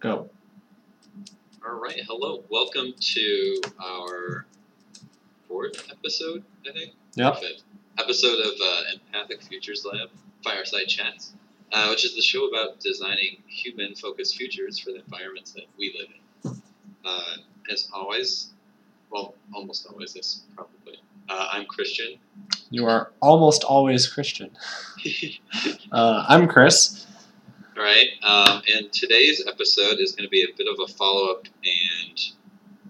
[0.00, 0.30] Go.
[1.62, 2.42] All right, hello.
[2.48, 4.46] Welcome to our
[5.46, 6.94] fourth episode, I think.
[7.16, 7.36] Yep.
[7.36, 7.62] Fifth
[7.98, 10.08] episode of uh, Empathic Futures Lab
[10.42, 11.34] Fireside Chats,
[11.72, 16.08] uh, which is the show about designing human-focused futures for the environments that we live
[16.54, 16.62] in.
[17.04, 17.36] Uh,
[17.70, 18.52] as always,
[19.10, 20.94] well, almost always, this probably.
[21.28, 22.18] Uh, I'm Christian.
[22.70, 24.50] You are almost always Christian.
[25.92, 27.04] Uh, I'm Chris.
[27.80, 31.46] All right, um, and today's episode is going to be a bit of a follow-up
[31.64, 32.20] and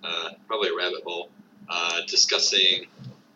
[0.02, 1.30] uh, probably a rabbit hole
[1.68, 2.86] uh, discussing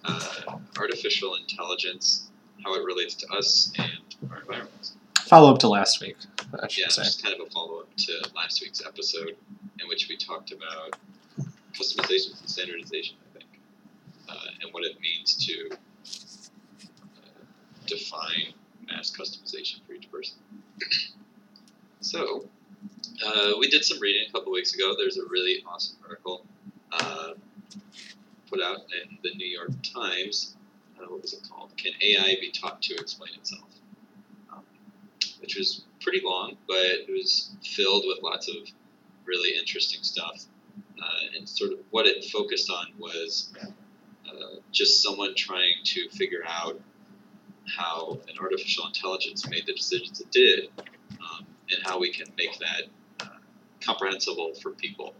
[0.05, 2.29] uh, artificial intelligence,
[2.65, 4.91] how it relates to us and our environment.
[5.21, 6.17] Follow up to last week,
[6.61, 7.05] I should Yeah, say.
[7.05, 9.37] just kind of a follow-up to last week's episode
[9.81, 10.99] in which we talked about
[11.73, 13.61] customizations and standardization, I think,
[14.29, 17.45] uh, and what it means to uh,
[17.87, 18.55] define
[18.89, 20.35] mass customization for each person.
[22.05, 22.49] So,
[23.25, 24.95] uh, we did some reading a couple weeks ago.
[24.97, 26.45] There's a really awesome article
[26.93, 27.31] uh,
[28.51, 30.55] put out in the New York Times.
[30.99, 31.75] Uh, what was it called?
[31.79, 33.69] Can AI be taught to explain itself?
[34.53, 34.63] Um,
[35.41, 38.57] which was pretty long, but it was filled with lots of
[39.25, 40.45] really interesting stuff.
[41.03, 43.53] Uh, and sort of what it focused on was
[44.29, 46.79] uh, just someone trying to figure out
[47.77, 50.69] how an artificial intelligence made the decisions it did,
[51.21, 52.83] um, and how we can make that
[53.21, 53.39] uh,
[53.81, 55.15] comprehensible for people.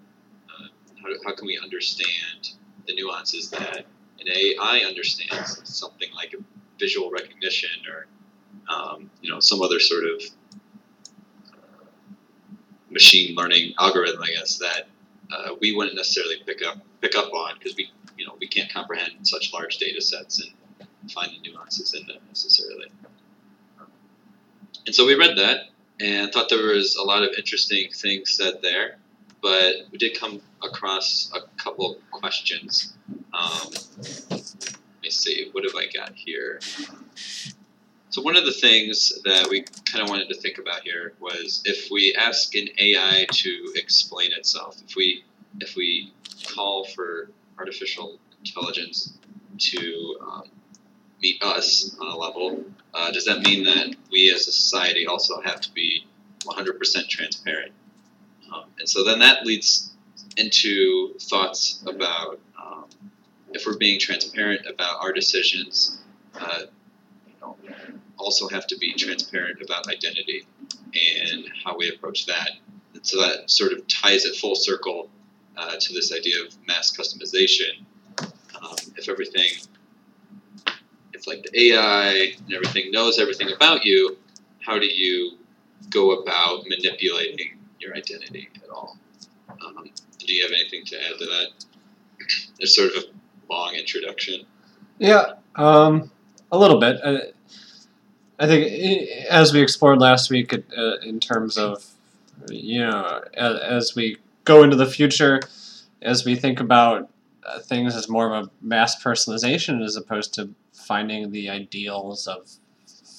[0.49, 0.69] Uh,
[1.03, 2.51] how, how can we understand
[2.87, 3.87] the nuances that
[4.21, 6.35] an AI understands, something like
[6.79, 8.07] visual recognition or
[8.75, 10.23] um, you know some other sort of
[11.53, 11.85] uh,
[12.91, 14.89] machine learning algorithm, I guess that
[15.33, 18.73] uh, we wouldn't necessarily pick up pick up on because we you know we can't
[18.73, 22.91] comprehend such large data sets and find the nuances in them necessarily.
[24.87, 25.69] And so we read that
[26.01, 28.99] and thought there was a lot of interesting things said there,
[29.43, 32.95] but we did come across a couple questions.
[33.33, 33.71] Um,
[34.31, 36.61] let me see, what have I got here?
[38.11, 41.63] So one of the things that we kind of wanted to think about here was
[41.65, 45.25] if we ask an AI to explain itself, if we
[45.61, 46.13] if we
[46.55, 49.19] call for artificial intelligence
[49.59, 50.45] to um,
[51.25, 52.63] meet us on a level,
[52.93, 56.07] uh, does that mean that we as a society also have to be
[56.43, 57.73] 100% transparent?
[58.55, 59.95] Um, and so then that leads
[60.37, 62.85] into thoughts about um,
[63.53, 66.03] if we're being transparent about our decisions,
[66.39, 66.65] uh,
[67.27, 67.57] you know,
[68.19, 70.47] also have to be transparent about identity
[70.95, 72.51] and how we approach that.
[72.93, 75.09] And so that sort of ties it full circle
[75.57, 77.87] uh, to this idea of mass customization.
[78.21, 79.49] Um, if everything,
[81.25, 84.17] if like the AI and everything knows everything about you,
[84.61, 85.39] how do you
[85.91, 88.97] go about manipulating your identity at all?
[89.51, 91.47] Um, do you have anything to add to that?
[92.59, 94.45] There's sort of a long introduction.
[94.99, 96.11] Yeah, um,
[96.53, 96.99] a little bit.
[97.05, 97.19] I,
[98.39, 101.85] I think i- as we explored last week, uh, in terms of
[102.51, 105.41] you know, as, as we go into the future,
[106.03, 107.09] as we think about
[107.47, 110.51] uh, things as more of a mass personalization as opposed to
[110.85, 112.51] finding the ideals of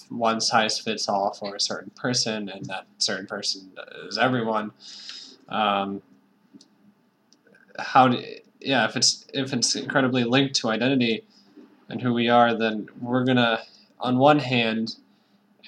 [0.09, 3.71] one size fits all for a certain person, and that certain person
[4.07, 4.71] is everyone.
[5.49, 6.01] Um,
[7.77, 8.23] how do
[8.61, 11.25] yeah if it's if it's incredibly linked to identity
[11.89, 13.61] and who we are, then we're gonna,
[13.99, 14.95] on one hand,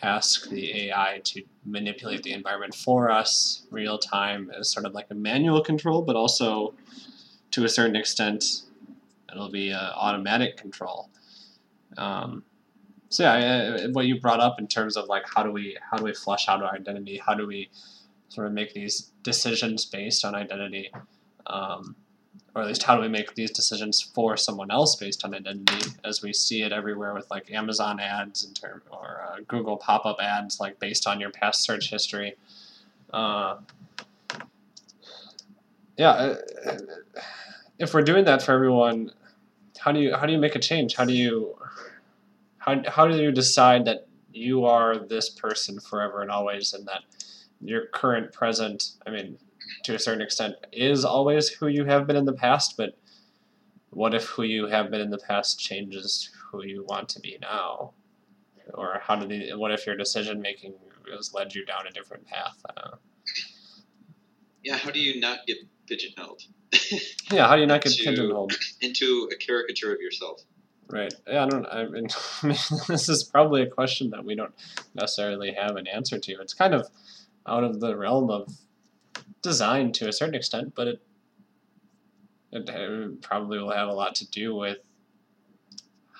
[0.02, 5.07] ask the AI to manipulate the environment for us real time as sort of like
[5.12, 6.74] a manual control, but also
[7.52, 8.63] to a certain extent,
[9.31, 11.09] it'll be automatic control.
[11.97, 12.44] Um,
[13.09, 15.97] so yeah, I- what you brought up in terms of like how do we how
[15.97, 17.18] do we flush out our identity?
[17.18, 17.69] How do we
[18.30, 20.91] sort of make these decisions based on identity?
[21.47, 21.96] Um,
[22.57, 25.91] or at least how do we make these decisions for someone else based on identity
[26.03, 30.18] as we see it everywhere with like amazon ads in term or uh, google pop-up
[30.19, 32.34] ads like based on your past search history
[33.13, 33.57] uh,
[35.98, 36.36] yeah uh,
[36.66, 36.77] uh,
[37.77, 39.12] if we're doing that for everyone
[39.77, 41.56] how do you how do you make a change how do you
[42.68, 47.02] how, how do you decide that you are this person forever and always and that
[47.62, 49.38] your current present i mean
[49.84, 52.98] to a certain extent is always who you have been in the past, but
[53.90, 57.38] what if who you have been in the past changes who you want to be
[57.42, 57.92] now?
[58.74, 60.74] Or how do the what if your decision making
[61.14, 62.58] has led you down a different path?
[64.64, 66.44] Yeah, how do you not get pigeonholed
[67.31, 68.54] yeah, how do you not get To- pigeonholed?
[68.81, 70.42] into a caricature of yourself?
[70.89, 71.13] Right.
[71.28, 71.66] Yeah, I don't.
[71.66, 72.07] I mean,
[72.44, 72.57] I mean,
[72.88, 74.54] this is probably a question that we don't
[74.95, 76.31] necessarily have an answer to.
[76.42, 76.88] It's kind of
[77.45, 78.54] out of the realm of
[79.42, 81.01] design to a certain extent, but it
[82.51, 84.78] it probably will have a lot to do with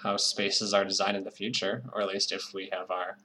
[0.04, 3.18] how spaces are designed in the future, or at least if we have our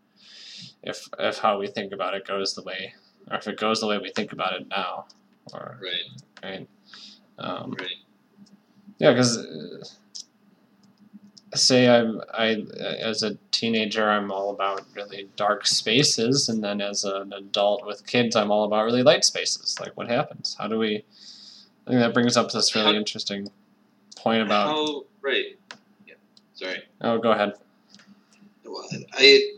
[0.82, 2.94] if if how we think about it goes the way,
[3.30, 5.06] or if it goes the way we think about it now,
[5.52, 6.22] or Right.
[6.42, 6.68] right,
[7.38, 7.90] um, Right.
[8.98, 9.84] yeah, because uh,
[11.54, 12.64] say I'm I
[13.00, 18.06] as a teenager I'm all about really dark spaces, and then as an adult with
[18.06, 19.78] kids I'm all about really light spaces.
[19.80, 20.56] Like, what happens?
[20.58, 21.04] How do we?
[21.86, 23.50] I think that brings up this really How- interesting
[24.16, 24.68] point about.
[24.68, 25.58] How right.
[26.06, 26.14] Yeah.
[26.54, 26.82] Sorry.
[27.00, 27.54] Oh, go ahead.
[28.64, 29.52] Well, I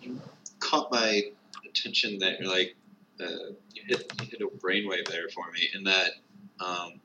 [0.00, 0.20] you
[0.60, 1.22] caught my
[1.66, 2.76] attention that you're like
[3.20, 6.12] uh, you hit you hit a brainwave there for me, in that
[6.60, 7.00] um,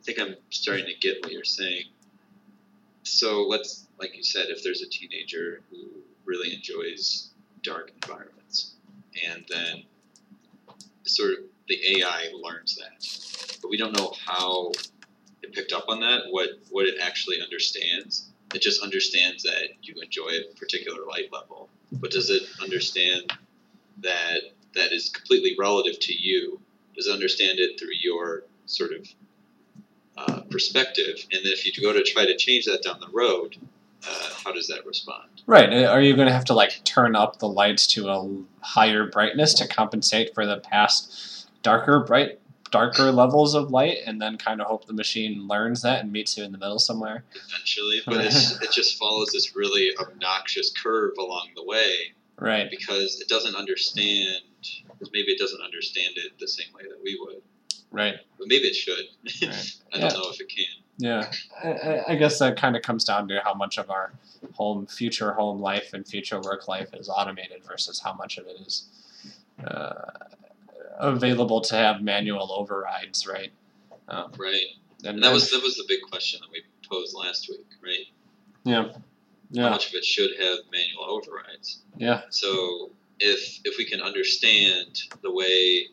[0.00, 1.84] I think I'm starting to get what you're saying.
[3.10, 5.88] So let's, like you said, if there's a teenager who
[6.24, 7.30] really enjoys
[7.62, 8.74] dark environments,
[9.28, 9.82] and then
[11.02, 14.70] sort of the AI learns that, but we don't know how
[15.42, 18.30] it picked up on that, what what it actually understands.
[18.54, 23.32] It just understands that you enjoy a particular light level, but does it understand
[23.98, 24.40] that
[24.74, 26.60] that is completely relative to you?
[26.94, 29.06] Does it understand it through your sort of
[30.28, 31.16] uh, perspective?
[31.32, 33.56] And then if you go to try to change that down the road,
[34.08, 35.42] uh, how does that respond?
[35.46, 35.72] Right.
[35.84, 39.54] Are you going to have to like turn up the lights to a higher brightness
[39.54, 42.38] to compensate for the past darker bright
[42.70, 46.36] darker levels of light and then kind of hope the machine learns that and meets
[46.38, 47.24] you in the middle somewhere?
[47.48, 52.70] Eventually, but it's, it just follows this really obnoxious curve along the way Right.
[52.70, 54.40] because it doesn't understand.
[55.12, 57.42] Maybe it doesn't understand it the same way that we would,
[57.92, 58.14] Right.
[58.38, 59.04] but maybe it should.
[59.48, 59.72] Right.
[59.92, 60.64] I don't know if it can.
[60.98, 61.30] Yeah,
[61.64, 64.12] I- I, I guess that kind of comes down to how much of our
[64.52, 68.56] home, future home life and future work life is automated versus how much of it
[68.66, 68.84] is
[69.66, 70.10] uh,
[70.98, 73.52] available to have manual overrides, right?
[74.08, 74.60] Um, Right.
[75.04, 78.06] and, And that was that was the big question that we posed last week, right?
[78.64, 78.92] yeah,
[79.50, 79.64] Yeah.
[79.64, 81.80] How much of it should have manual overrides?
[81.96, 85.86] yeah, So if if we can understand the way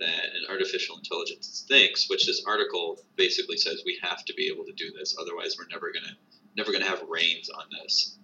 [0.00, 4.64] that an artificial intelligence thinks, which this article basically says we have to be able
[4.64, 6.14] to do this, otherwise we're never gonna
[6.56, 8.18] never gonna have reins on this.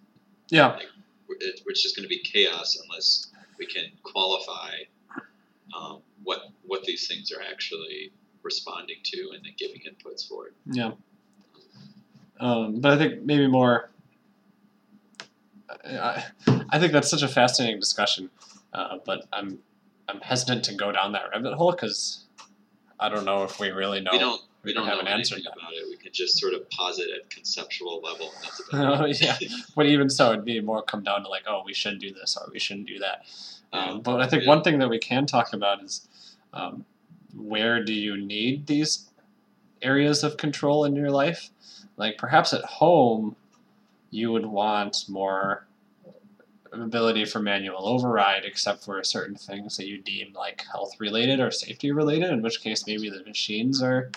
[0.49, 0.79] yeah,
[1.29, 4.71] We're, it, it's just gonna be chaos unless we can qualify
[5.77, 8.13] um, what what these things are actually
[8.43, 10.55] responding to and then giving inputs for it.
[10.67, 10.93] yeah.
[12.41, 13.91] Um, but I think maybe more.
[15.85, 16.25] I,
[16.71, 18.31] I think that's such a fascinating discussion,
[18.73, 19.59] uh, but I'm
[20.11, 22.25] I'm hesitant to go down that rabbit hole because
[22.99, 24.11] I don't know if we really know.
[24.13, 25.87] we don't we we don't have know an answer about it.
[25.89, 29.39] We can just sort of posit at conceptual level, and that's about Oh yeah,
[29.77, 32.37] but even so, it'd be more come down to like, oh, we should do this
[32.37, 33.25] or we shouldn't do that.
[33.73, 34.49] Um, but I think Yeah.
[34.49, 36.07] one thing that we can talk about is
[36.53, 36.85] um,
[37.35, 39.09] where do you need these
[39.81, 41.51] areas of control in your life?
[41.97, 43.37] Like perhaps at home,
[44.11, 45.67] you would want more
[46.73, 51.51] ability for manual override, except for certain things that you deem like health related or
[51.51, 52.31] safety related.
[52.31, 54.11] In which case, maybe the machines are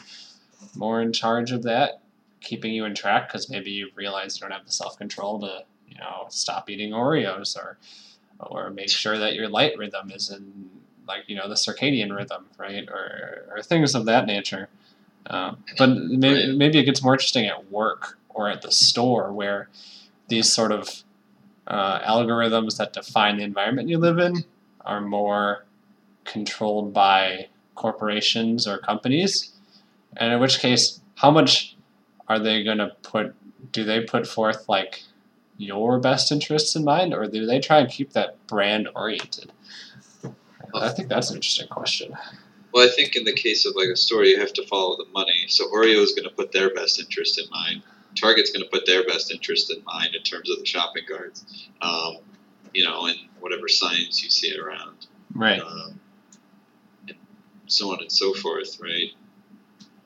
[0.76, 2.02] more in charge of that,
[2.42, 5.64] keeping you in track because maybe you realize you don't have the self control to
[5.88, 7.78] you know stop eating Oreos or
[8.40, 10.70] or make sure that your light rhythm is in
[11.08, 14.70] like you know the circadian rhythm, right, or or things of that nature.
[15.28, 19.70] Um, but maybe maybe it gets more interesting at work or at the store where
[20.28, 21.04] these sort of
[21.68, 24.44] uh, algorithms that define the environment you live in
[24.82, 25.66] are more
[26.26, 29.52] controlled by corporations or companies,
[30.18, 31.76] and in which case, how much
[32.28, 33.36] are they going to put?
[33.72, 35.04] Do they put forth like
[35.58, 39.52] your best interests in mind, or do they try and keep that brand oriented?
[40.76, 42.16] I think that's an interesting question.
[42.74, 45.06] Well, I think in the case of like a store, you have to follow the
[45.14, 45.46] money.
[45.48, 47.84] So Oreo is going to put their best interest in mind.
[48.16, 51.68] Target's going to put their best interest in mind in terms of the shopping carts,
[51.82, 52.18] um,
[52.74, 55.62] you know, and whatever signs you see around, Right.
[55.62, 56.00] um,
[57.08, 57.18] and
[57.68, 59.12] so on and so forth, right?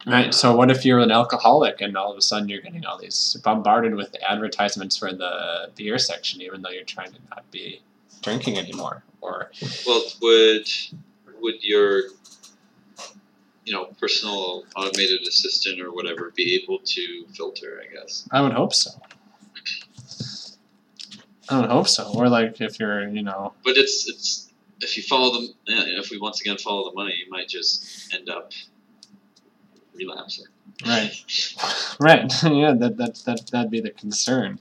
[0.05, 0.33] Right.
[0.33, 3.35] So what if you're an alcoholic and all of a sudden you're getting all these
[3.43, 7.81] bombarded with advertisements for the beer section, even though you're trying to not be
[8.21, 9.03] drinking anymore?
[9.19, 9.51] Or
[9.85, 10.69] Well, would
[11.41, 12.03] would your
[13.67, 17.83] you know personal automated assistant or whatever be able to filter?
[17.83, 18.27] I guess.
[18.31, 18.91] I would hope so.
[21.49, 22.09] I would hope so.
[22.15, 26.17] Or like if you're, you know, But it's it's if you follow them, if we
[26.17, 28.53] once again follow the money, you might just end up
[29.93, 30.45] relapsing.
[30.85, 31.11] right,
[31.99, 32.31] right.
[32.43, 34.59] yeah, that that that that'd be the concern.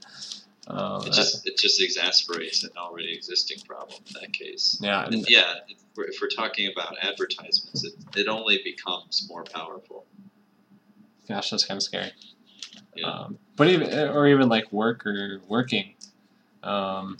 [0.69, 4.79] Um, It just it just exasperates an already existing problem in that case.
[4.81, 9.45] yeah, and yeah, if we're, if we're talking about advertisements, it, it only becomes more
[9.45, 10.07] powerful.
[11.29, 12.11] gosh, that's kind of scary.
[12.97, 13.07] Yeah.
[13.07, 15.95] Um, but even or even like work or working,
[16.63, 17.19] um,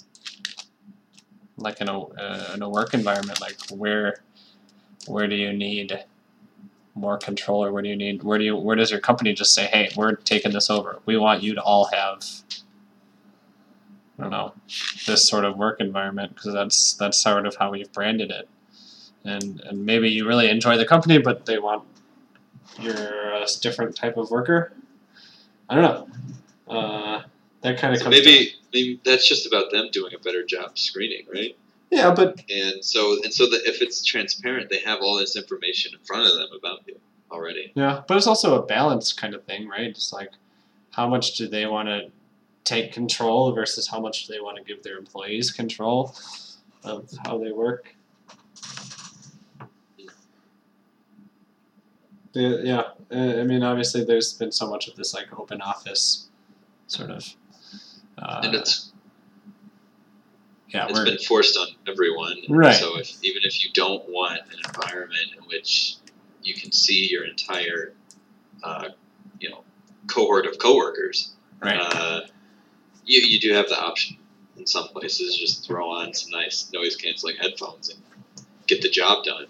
[1.57, 4.17] like in a uh, in a work environment, like where
[5.07, 6.05] where do you need
[6.95, 9.55] more control, or where do you need where do you where does your company just
[9.55, 10.99] say, hey, we're taking this over.
[11.07, 12.25] We want you to all have.
[14.19, 14.53] I don't know,
[15.07, 18.49] this sort of work environment because that's that's sort of how we've branded it,
[19.25, 21.85] and and maybe you really enjoy the company, but they want
[22.81, 22.95] you're
[23.35, 24.73] a different type of worker.
[25.69, 26.75] I don't know.
[26.75, 27.23] Uh,
[27.63, 28.17] that kind of So comes.
[28.25, 31.57] maybe maybe that's just about them doing a better job screening, right?
[31.91, 35.93] yeah, but And so and so that if it's transparent, they have all this information
[35.95, 36.99] in front of them about you
[37.31, 37.73] already.
[37.75, 39.87] yeah, but it's also a balance kind of thing, right?
[39.89, 40.31] It's like
[40.91, 42.11] how much do they want to
[42.67, 46.15] take control versus how much they want to give their employees control
[46.85, 47.95] of how they work.
[52.35, 56.29] Yeah, I mean, obviously, there's been so much of this like open office
[56.87, 57.25] sort of.
[58.19, 58.93] Uh, and it's
[60.69, 62.37] yeah, it's been forced on everyone.
[62.51, 62.75] Right.
[62.75, 65.97] So if even if you don't want an environment in which
[66.43, 67.95] you can see your entire,
[68.63, 68.91] uh,
[69.41, 69.65] you know,
[70.07, 71.33] cohort of coworkers,
[71.63, 71.79] right.
[71.81, 72.21] uh,
[73.07, 74.17] you you do have the option
[74.57, 78.01] in some places just throw on some nice noise canceling headphones and
[78.67, 79.47] get the job done.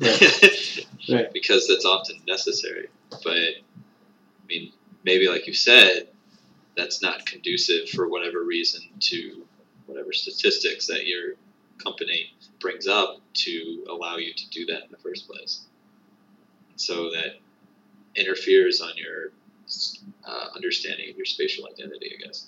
[1.10, 1.32] Right.
[1.32, 2.86] because that's often necessary.
[3.10, 4.72] But I mean,
[5.04, 6.08] maybe like you said,
[6.76, 9.44] that's not conducive for whatever reason to
[9.86, 11.34] whatever statistics that your
[11.82, 15.66] company brings up to allow you to do that in the first place.
[16.76, 17.40] So that
[18.14, 19.32] interferes on your
[20.26, 22.46] uh, understanding of your spatial identity, I guess.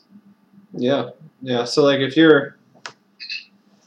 [0.72, 1.10] Yeah,
[1.42, 1.64] yeah.
[1.64, 2.56] So like if you're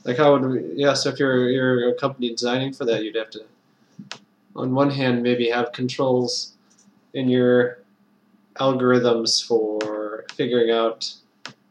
[0.04, 3.16] like how would we, yeah, so if you're you're a company designing for that, you'd
[3.16, 3.42] have to
[4.56, 6.54] on one hand maybe have controls
[7.14, 7.80] in your
[8.56, 11.14] algorithms for figuring out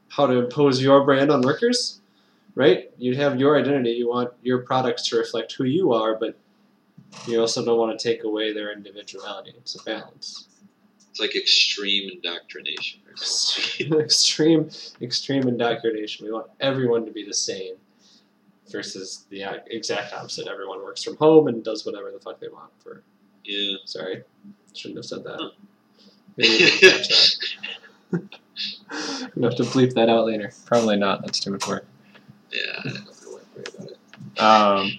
[0.09, 2.01] how to impose your brand on workers,
[2.55, 2.91] right?
[2.97, 6.37] You'd have your identity, you want your products to reflect who you are, but
[7.27, 9.53] you also don't want to take away their individuality.
[9.57, 10.49] It's a balance.
[11.17, 13.95] It's like extreme indoctrination or something.
[14.01, 14.69] extreme
[15.01, 16.27] extreme indoctrination.
[16.27, 17.77] We want everyone to be the same
[18.71, 20.47] versus the exact opposite.
[20.47, 23.03] Everyone works from home and does whatever the fuck they want for
[23.45, 23.77] Yeah.
[23.87, 24.25] sorry.
[24.75, 25.39] Shouldn't have said that.
[25.41, 25.51] Huh.
[26.37, 27.37] Maybe we catch that.
[28.13, 28.29] I'm
[29.41, 30.53] gonna have to bleep that out later.
[30.67, 31.87] Probably not, that's too much work.
[32.53, 34.39] Yeah, I don't know worry about it.
[34.39, 34.99] Um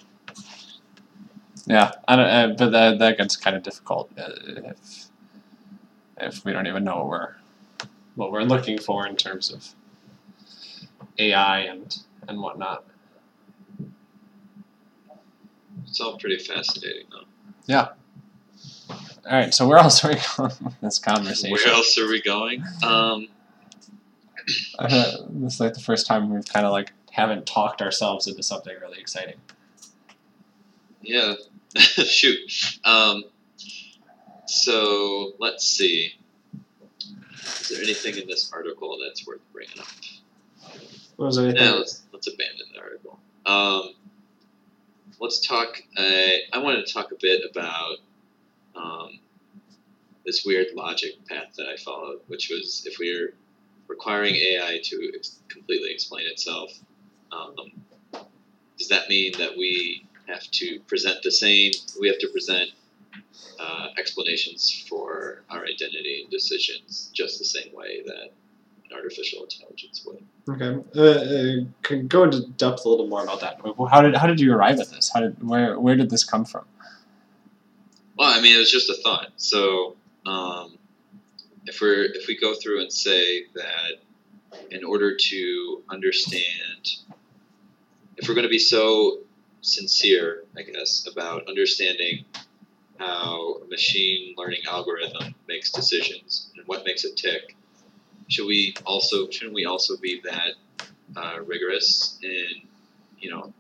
[1.67, 5.06] yeah, I don't, uh, but that that gets kind of difficult uh, if
[6.19, 7.35] if we don't even know what we're
[8.15, 9.67] what we're looking for in terms of
[11.19, 11.97] AI and
[12.27, 12.83] and whatnot.
[15.87, 17.25] It's all pretty fascinating, though.
[17.65, 17.89] Yeah.
[18.89, 18.97] All
[19.37, 21.51] right, so where else are we going with this conversation?
[21.51, 22.63] Where else are we going?
[22.83, 23.27] Um,
[24.79, 28.41] Uh, this is like the first time we've kind of like haven't talked ourselves into
[28.41, 29.35] something really exciting.
[31.01, 31.33] yeah,
[31.75, 32.39] shoot.
[32.85, 33.25] Um,
[34.47, 36.13] so let's see.
[37.43, 39.87] Is there anything in this article that's worth bringing up?
[41.15, 41.61] What was anything?
[41.61, 43.19] Yeah, let's let's abandon the article.
[43.45, 43.93] Um,
[45.19, 45.81] let's talk.
[45.97, 46.03] Uh,
[46.53, 47.97] I wanted to talk a bit about
[48.75, 49.19] um,
[50.25, 53.33] this weird logic path that I followed, which was if we're
[53.87, 56.71] requiring AI to ex- completely explain itself,
[57.31, 57.55] um,
[58.77, 61.71] does that mean that we have to present the same?
[61.99, 62.69] We have to present
[63.59, 68.31] uh, explanations for our identity and decisions just the same way that
[68.89, 70.23] an artificial intelligence would.
[70.49, 73.59] Okay, uh, uh, can go into depth a little more about that.
[73.89, 75.11] How did how did you arrive at this?
[75.13, 76.65] How did where where did this come from?
[78.17, 79.27] Well, I mean, it was just a thought.
[79.35, 80.77] So, um,
[81.65, 86.91] if we're if we go through and say that in order to understand,
[88.15, 89.19] if we're going to be so
[89.61, 92.25] sincere, I guess, about understanding
[92.97, 97.55] how a machine learning algorithm makes decisions and what makes it tick,
[98.27, 100.53] should we also shouldn't we also be that
[101.15, 102.67] uh, rigorous in
[103.19, 103.53] you know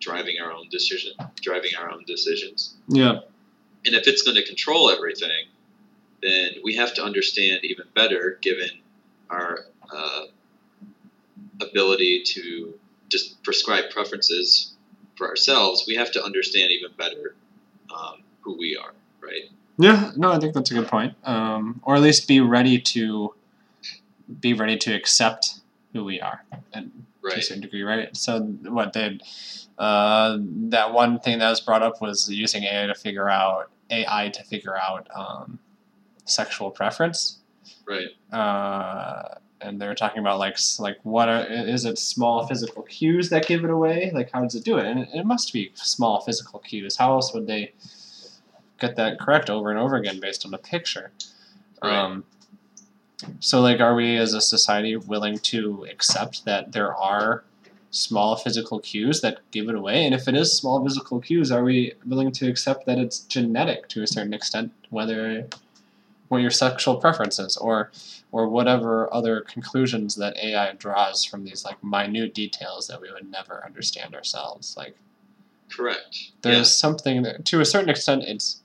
[0.00, 2.74] driving our own decision driving our own decisions?
[2.88, 3.20] Yeah,
[3.84, 5.46] And if it's going to control everything,
[6.22, 8.70] then we have to understand even better, given
[9.30, 10.24] our uh,
[11.60, 12.78] ability to
[13.08, 14.74] just prescribe preferences
[15.16, 17.34] for ourselves, we have to understand even better
[17.94, 19.50] um, who we are, right?
[19.78, 20.12] yeah.
[20.16, 21.14] No, I think that's a good point.
[21.24, 23.34] Um, or at least be ready to
[24.40, 25.60] be ready to accept
[25.92, 26.90] who we are, and
[27.30, 28.16] to a certain degree, right?
[28.16, 29.18] So what they,
[29.78, 34.30] uh, that one thing that was brought up was using AI to figure out AI
[34.30, 35.58] to figure out um,
[36.24, 37.38] sexual preference.
[37.86, 38.08] Right.
[38.32, 43.28] Uh, and they were talking about like like what are, is it small physical cues
[43.30, 44.10] that give it away?
[44.14, 44.86] Like how does it do it?
[44.86, 46.96] And it, it must be small physical cues.
[46.96, 47.72] How else would they
[48.78, 51.10] get that correct over and over again based on a picture?
[51.82, 51.92] Right.
[51.96, 52.24] Um,
[53.40, 57.44] so like, are we as a society willing to accept that there are
[57.90, 60.04] small physical cues that give it away?
[60.04, 63.88] And if it is small physical cues, are we willing to accept that it's genetic
[63.88, 65.46] to a certain extent, whether
[66.28, 67.90] what your sexual preference is, or
[68.30, 73.30] or whatever other conclusions that AI draws from these like minute details that we would
[73.30, 74.76] never understand ourselves.
[74.76, 74.94] Like
[75.70, 76.32] Correct.
[76.42, 76.62] there's Yeah.
[76.64, 78.60] something that, to a certain extent it's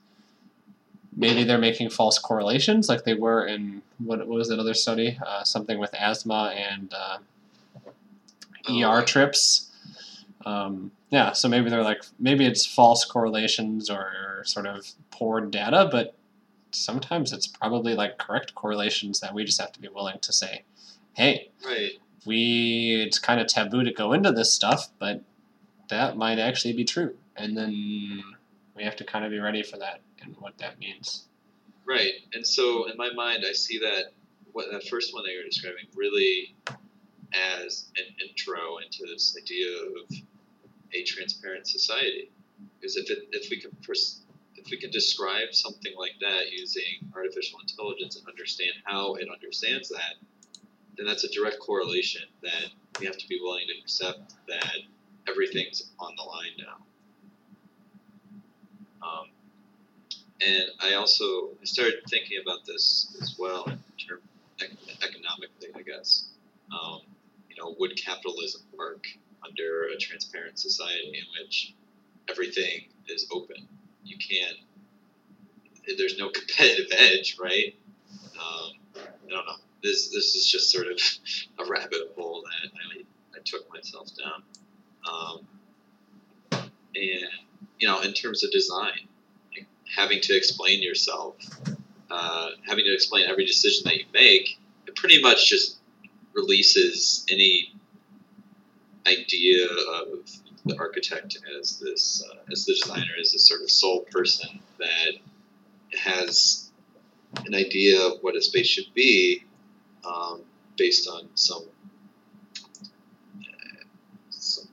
[1.16, 5.18] maybe they're making false correlations like they were in what, what was that other study
[5.26, 7.18] uh, something with asthma and uh,
[8.70, 9.70] er trips
[10.46, 15.88] um, yeah so maybe they're like maybe it's false correlations or sort of poor data
[15.90, 16.14] but
[16.72, 20.62] sometimes it's probably like correct correlations that we just have to be willing to say
[21.14, 21.92] hey Right.
[22.26, 25.22] we it's kind of taboo to go into this stuff, but
[25.88, 27.14] that might actually be true.
[27.36, 28.22] And then
[28.74, 31.26] we have to kind of be ready for that and what that means.
[31.86, 32.12] Right.
[32.32, 34.12] And so in my mind, I see that
[34.52, 36.54] what that first one that you're describing really
[37.58, 40.16] as an intro into this idea of
[40.92, 42.30] a transparent society.
[42.80, 44.20] Because if it, if we can pers-
[44.56, 49.88] if we can describe something like that using artificial intelligence and understand how it understands
[49.90, 50.14] that,
[50.96, 54.76] then that's a direct correlation that we have to be willing to accept that
[55.28, 56.76] everything's on the line now.
[59.02, 59.26] Um,
[60.46, 64.22] and I also started thinking about this as well in terms
[64.60, 66.26] ec- economically, I guess.
[66.72, 67.00] Um,
[67.48, 69.06] you know, would capitalism work
[69.46, 71.74] under a transparent society in which
[72.28, 73.68] everything is open?
[74.04, 74.58] You can't.
[75.98, 77.74] There's no competitive edge, right?
[78.38, 79.56] Um, I don't know.
[79.82, 80.98] This this is just sort of
[81.58, 83.02] a rabbit hole that I,
[83.36, 84.42] I took myself down.
[85.10, 85.46] Um,
[86.94, 87.28] and
[87.78, 89.08] you know, in terms of design,
[89.96, 91.36] having to explain yourself,
[92.10, 95.78] uh, having to explain every decision that you make, it pretty much just
[96.34, 97.72] releases any
[99.06, 100.28] idea of
[100.66, 105.12] the architect as this, uh, as the designer, as this sort of sole person that
[105.98, 106.70] has
[107.46, 109.44] an idea of what a space should be
[110.04, 110.40] um,
[110.76, 111.62] based on some,
[113.40, 113.84] uh,
[114.30, 114.64] some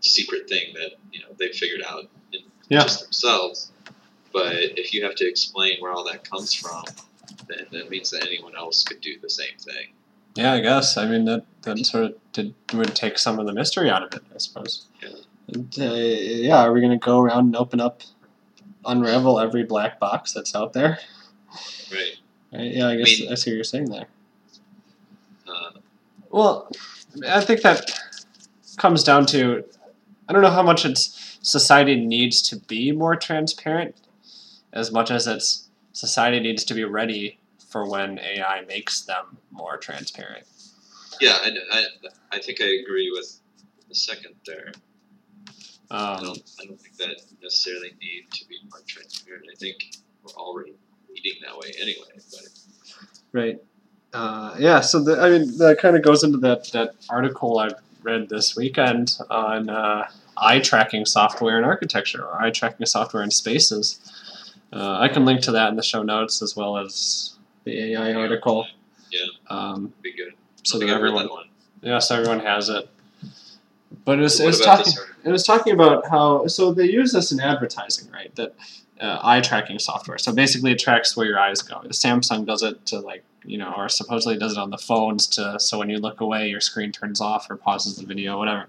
[0.00, 2.82] secret thing that you know they figured out in Yeah.
[2.82, 3.71] just themselves.
[4.32, 6.84] But if you have to explain where all that comes from,
[7.48, 9.88] then that means that anyone else could do the same thing.
[10.34, 10.96] Yeah, I guess.
[10.96, 14.14] I mean, that, that sort of did, would take some of the mystery out of
[14.14, 14.86] it, I suppose.
[15.02, 15.08] Yeah.
[15.48, 18.02] And, uh, yeah, are we going to go around and open up,
[18.86, 20.98] unravel every black box that's out there?
[21.92, 22.16] Right.
[22.52, 22.72] Right?
[22.72, 24.06] Yeah, I guess mean- I see what you're saying there.
[25.46, 25.78] Uh,
[26.30, 26.70] Well,
[27.28, 27.90] I think that
[28.78, 29.64] comes down to
[30.28, 33.96] I don't know how much it's society needs to be more transparent
[34.72, 39.76] as much as it's society needs to be ready for when AI makes them more
[39.76, 40.44] transparent.
[41.20, 41.84] yeah, I, I,
[42.32, 43.40] I think I agree with
[43.88, 44.72] the second there.
[45.90, 49.44] I Um, don't, I don't think that necessarily need to be more transparent.
[49.52, 49.76] I think
[50.22, 50.74] we're already
[51.10, 52.08] leading that way anyway.
[52.14, 52.48] But
[53.32, 53.62] right.
[54.14, 57.70] Uh, yeah, so the, I mean that kind of goes into that, that article I
[58.02, 63.30] read this weekend on uh, eye tracking software and architecture, or eye tracking software in
[63.30, 64.00] spaces.
[64.72, 68.14] Uh, I can link to that in the show notes as well as the AI
[68.14, 68.66] article.
[69.10, 69.26] Yeah.
[69.50, 70.32] Um, be good.
[70.62, 71.44] so that think I read everyone,
[71.82, 72.88] that so everyone has it.
[74.04, 74.92] But it was, it was talking.
[75.24, 78.34] It was talking about how so they use this in advertising, right?
[78.36, 78.54] That
[79.00, 80.18] uh, eye tracking software.
[80.18, 81.80] So basically, it tracks where your eyes go.
[81.88, 85.58] Samsung does it to like you know, or supposedly does it on the phones to
[85.58, 88.66] so when you look away, your screen turns off or pauses the video, whatever.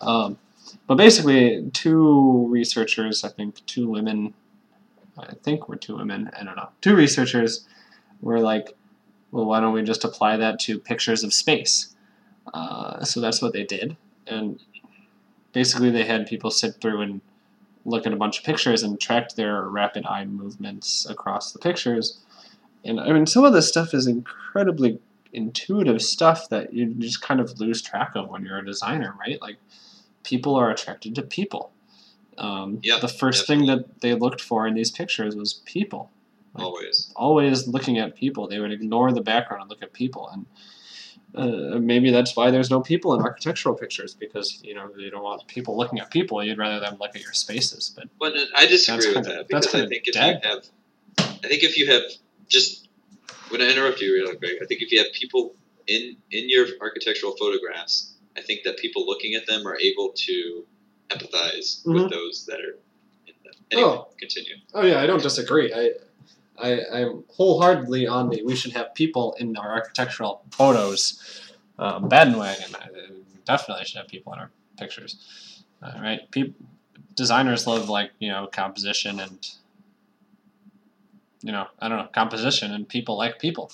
[0.00, 0.38] Um,
[0.86, 4.34] but basically, two researchers, I think two women,
[5.28, 6.30] I think were two women.
[6.38, 6.68] I don't know.
[6.80, 7.66] Two researchers
[8.20, 8.76] were like,
[9.30, 11.94] well, why don't we just apply that to pictures of space?
[12.52, 14.60] Uh, so that's what they did, and
[15.52, 17.20] basically they had people sit through and
[17.84, 22.18] look at a bunch of pictures and tracked their rapid eye movements across the pictures.
[22.84, 24.98] And I mean, some of this stuff is incredibly
[25.32, 29.40] intuitive stuff that you just kind of lose track of when you're a designer, right?
[29.40, 29.56] Like,
[30.24, 31.72] people are attracted to people.
[32.40, 36.10] Um, Yeah, the first thing that they looked for in these pictures was people.
[36.54, 37.12] Like, Always.
[37.14, 38.48] always looking at people.
[38.48, 40.28] They would ignore the background and look at people.
[40.32, 40.46] And
[41.32, 45.22] Uh, maybe that's why there's no people in architectural pictures because you know you don't
[45.22, 46.42] want people looking at people.
[46.42, 47.92] You'd rather them look at your spaces.
[47.94, 50.40] But But I disagree with that because I think if dead.
[50.42, 50.64] you have,
[51.44, 52.02] I think if you have
[52.48, 52.88] just
[53.50, 55.54] when I interrupt you real quick, I think if you have people
[55.86, 60.66] in in your architectural photographs, I think that people looking at them are able to
[61.10, 61.94] empathize Mhm.
[62.04, 62.78] with those that are
[63.26, 63.52] in them.
[63.70, 64.08] Anyway, Oh.
[64.18, 64.56] continue.
[64.74, 65.72] oh yeah, I don't disagree.
[65.74, 65.90] I.
[66.62, 71.18] I, I'm wholeheartedly on the we should have people in our architectural photos
[71.78, 72.74] um, bandwagon.
[72.78, 72.88] I,
[73.46, 75.64] definitely should have people in our pictures.
[75.82, 76.30] Uh, right?
[76.30, 76.54] Peop
[77.14, 79.48] designers love like you know composition and
[81.42, 83.72] you know I don't know composition and people like people.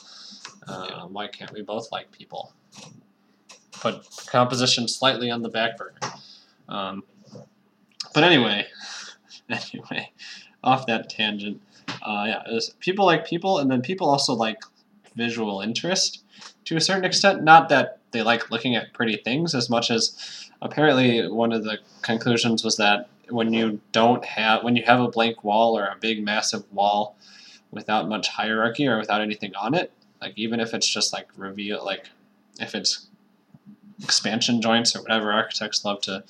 [0.69, 2.53] Um, why can't we both like people?
[3.73, 5.99] Put composition slightly on the back burner.
[6.69, 7.03] Um,
[8.17, 8.67] but anyway,
[9.51, 10.11] anyway,
[10.65, 11.61] off that tangent.
[12.03, 14.63] Uh, yeah, people like people, and then people also like
[15.15, 16.25] visual interest
[16.65, 17.45] to a certain extent.
[17.45, 21.77] Not that they like looking at pretty things as much as apparently one of the
[22.01, 25.97] conclusions was that when you don't have when you have a blank wall or a
[26.01, 27.19] big massive wall
[27.71, 31.85] without much hierarchy or without anything on it, like even if it's just like reveal
[31.85, 32.09] like
[32.61, 33.09] if it's
[34.03, 36.25] expansion joints or whatever architects love to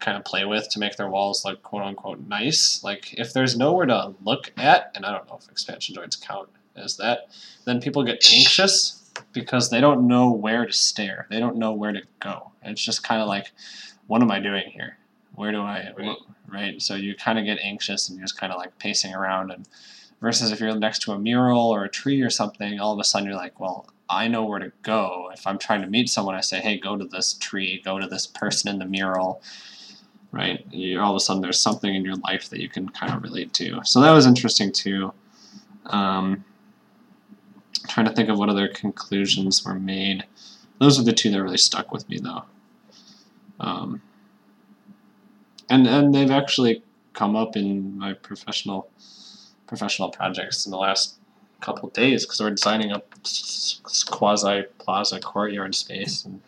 [0.00, 2.82] kind of play with to make their walls look quote unquote nice.
[2.82, 6.48] Like if there's nowhere to look at, and I don't know if expansion joints count
[6.76, 7.28] as that,
[7.64, 11.26] then people get anxious because they don't know where to stare.
[11.30, 12.52] They don't know where to go.
[12.62, 13.52] And it's just kind of like,
[14.06, 14.96] what am I doing here?
[15.34, 16.16] Where do I Right.
[16.48, 16.82] right?
[16.82, 19.68] So you kind of get anxious and you're just kind of like pacing around and
[20.20, 23.04] versus if you're next to a mural or a tree or something, all of a
[23.04, 25.30] sudden you're like, well, I know where to go.
[25.32, 28.06] If I'm trying to meet someone, I say, hey, go to this tree, go to
[28.06, 29.40] this person in the mural,
[30.32, 30.64] right?
[30.70, 33.22] You all of a sudden there's something in your life that you can kind of
[33.22, 33.80] relate to.
[33.84, 35.12] So that was interesting too.
[35.86, 36.44] Um,
[37.88, 40.24] trying to think of what other conclusions were made.
[40.78, 42.44] Those are the two that really stuck with me though.
[43.58, 44.02] Um,
[45.68, 48.90] and and they've actually come up in my professional
[49.66, 51.16] professional projects in the last
[51.60, 53.02] couple days because we're designing a
[54.06, 56.40] quasi plaza courtyard space and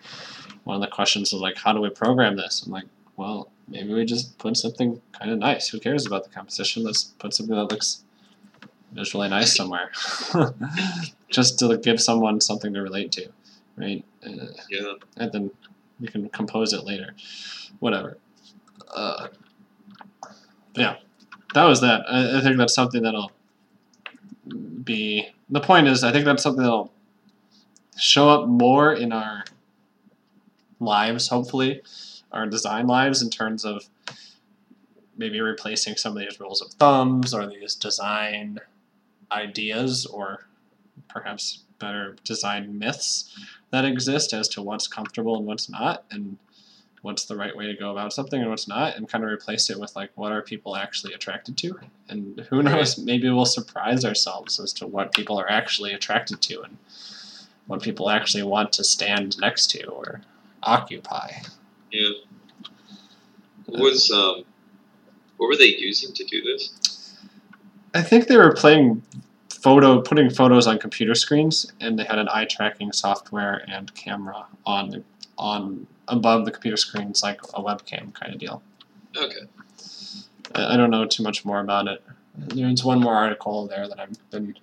[0.65, 3.93] one of the questions was like how do we program this i'm like well maybe
[3.95, 5.69] we just put something kind of nice.
[5.69, 8.05] Who cares about the composition let's put something that looks
[8.93, 9.91] visually nice somewhere.
[11.31, 13.29] Just to give someone something to relate to
[13.77, 14.05] right?
[14.25, 14.95] Uh, Yeah.
[15.17, 15.51] and then
[15.99, 17.15] we can compose it later.
[17.81, 18.19] Whatever.
[18.95, 19.29] Uh,
[20.75, 20.97] yeah.
[21.55, 22.03] That was that.
[22.09, 23.33] I, I think that's something that'll
[24.85, 26.93] be the point is I think that's something that'll
[27.97, 29.45] show up more in our
[30.81, 31.81] lives hopefully
[32.33, 33.85] our design lives in terms of
[35.17, 38.59] maybe replacing some of these rules of thumbs or these design
[39.31, 40.47] ideas or
[41.09, 43.37] perhaps better design myths
[43.71, 46.39] that exist as to what's comfortable and what's not and
[47.03, 49.69] what's the right way to go about something and what's not and kind of replace
[49.69, 51.79] it with like what are people actually attracted to?
[52.09, 56.63] And who knows maybe we'll surprise ourselves as to what people are actually attracted to
[56.63, 56.79] and
[57.67, 60.21] what people actually want to stand next to or
[60.63, 61.33] occupy
[61.93, 62.11] Yeah.
[63.67, 64.45] What was um,
[65.37, 67.17] what were they using to do this?
[67.95, 69.03] I think they were playing
[69.51, 74.47] photo, putting photos on computer screens, and they had an eye tracking software and camera
[74.67, 75.05] on the
[75.39, 78.63] on above the computer screens, like a webcam kind of deal.
[79.17, 79.47] Okay.
[80.55, 82.03] I, I don't know too much more about it.
[82.37, 84.57] There's one more article there that I've been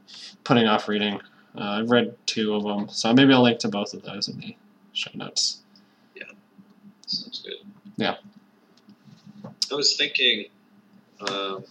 [0.44, 1.22] putting off reading.
[1.56, 4.40] Uh, I've read two of them, so maybe I'll link to both of those in
[4.40, 4.56] the
[4.94, 5.62] show notes.
[7.10, 7.56] Sounds good.
[7.98, 8.16] Yeah.
[9.72, 10.46] I was thinking
[11.22, 11.64] um,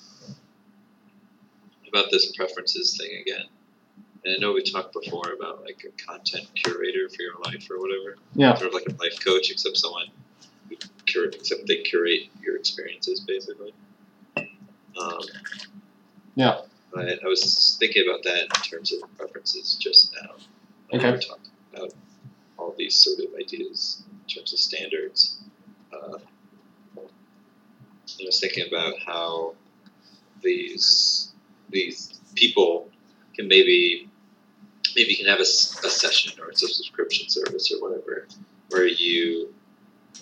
[1.89, 3.47] about this preferences thing again.
[4.25, 7.79] And I know we talked before about like a content curator for your life or
[7.79, 8.17] whatever.
[8.35, 8.55] Yeah.
[8.57, 10.07] Sort of like a life coach, except someone
[10.69, 13.73] who curate, except they curate your experiences basically.
[14.37, 15.21] Um,
[16.35, 16.63] Yeah.
[16.93, 20.31] But I was thinking about that in terms of preferences just now.
[20.93, 21.07] Okay.
[21.07, 21.93] We were talking about
[22.59, 25.39] all these sort of ideas in terms of standards.
[25.93, 26.19] Uh,
[26.97, 29.55] I was thinking about how
[30.43, 31.33] these
[31.71, 32.91] these people
[33.35, 34.09] can maybe
[34.97, 38.27] maybe you can have a, a session or it's a subscription service or whatever
[38.71, 39.55] where you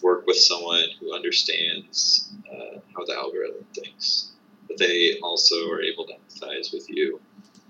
[0.03, 4.33] work with someone who understands uh, how the algorithm thinks
[4.69, 7.21] but they also are able to empathize with you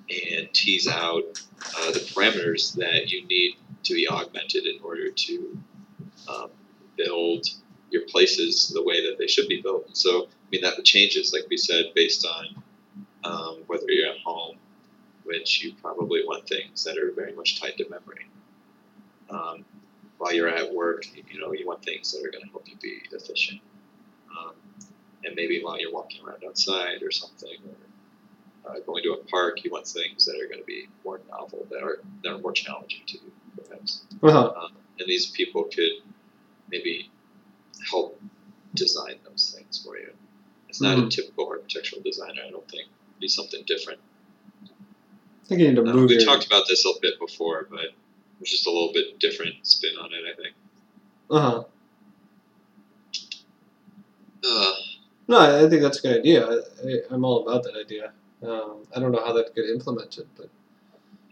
[0.08, 1.22] and tease out
[1.78, 5.58] uh, the parameters that you need to be augmented in order to
[6.28, 6.50] um,
[6.96, 7.46] build
[7.90, 9.96] your places the way that they should be built.
[9.96, 12.62] So, I mean, that changes, like we said, based on
[13.24, 14.56] um, whether you're at home,
[15.24, 18.26] which you probably want things that are very much tied to memory.
[19.30, 19.64] Um,
[20.18, 22.76] while you're at work, you know, you want things that are going to help you
[22.80, 23.60] be efficient.
[24.36, 24.54] Um,
[25.24, 29.64] and maybe while you're walking around outside or something, or uh, going to a park,
[29.64, 32.52] you want things that are going to be more novel, that are that are more
[32.52, 33.32] challenging to you,
[33.68, 34.02] perhaps.
[34.22, 34.52] Uh-huh.
[34.56, 35.92] Um, and these people could
[36.70, 37.10] maybe
[37.90, 38.20] help
[38.74, 40.12] design those things for you.
[40.68, 41.10] It's not a Mhm.
[41.10, 42.88] typical architectural designer, I don't think.
[42.88, 44.00] It'd be something different.
[44.64, 47.94] I think you need to Uh, we talked about this a bit before, but
[48.40, 50.54] it's just a little bit different spin on it, I think.
[51.30, 51.64] Uh huh.
[54.44, 54.72] Uh,
[55.28, 56.46] No, I think that's a good idea.
[56.46, 56.54] I,
[56.88, 58.12] I, I'm all about that idea.
[58.42, 60.48] Um, I don't know how that could get implemented, but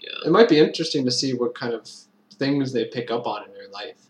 [0.01, 0.11] yeah.
[0.27, 1.89] it might be interesting to see what kind of
[2.35, 4.01] things they pick up on in your life,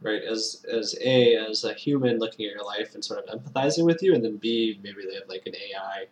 [0.00, 0.22] right?
[0.22, 4.02] As as a as a human looking at your life and sort of empathizing with
[4.02, 6.06] you, and then b maybe they have like an AI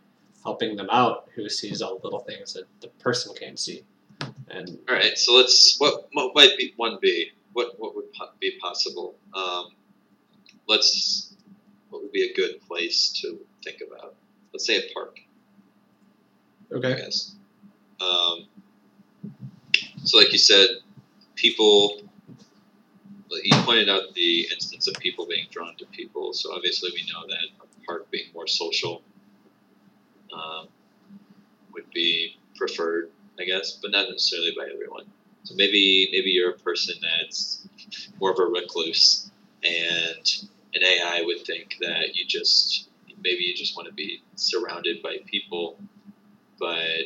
[0.45, 3.83] helping them out who sees all the little things that the person can't see,
[4.51, 5.79] and All right, so let's.
[5.79, 7.31] What what might be one B?
[7.53, 8.07] What what would
[8.41, 9.17] be possible?
[9.35, 9.67] Um,
[10.67, 11.35] let's.
[11.91, 14.15] What would be a good place to think about?
[14.53, 15.21] Let's say a park.
[16.71, 17.35] Okay, guess.
[18.01, 18.47] Um,
[20.05, 20.69] so, like you said,
[21.39, 22.01] people.
[23.31, 26.33] You pointed out the instance of people being drawn to people.
[26.33, 29.03] So obviously, we know that a park being more social
[30.33, 30.69] um,
[31.73, 35.05] would be preferred, I guess, but not necessarily by everyone.
[35.45, 37.67] So maybe maybe you're a person that's
[38.21, 39.31] more of a recluse,
[39.63, 42.89] and an AI would think that you just
[43.23, 45.79] maybe you just want to be surrounded by people,
[46.59, 47.01] but